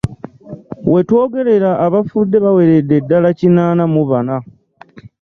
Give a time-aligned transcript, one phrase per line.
[0.91, 4.35] Wetwogerera abafudde baweredde ddala kinaana mu bana.